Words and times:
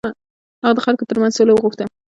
هغه 0.63 0.73
د 0.75 0.79
خلکو 0.85 1.07
تر 1.09 1.17
منځ 1.21 1.33
سوله 1.37 1.51
وغوښته. 1.53 1.85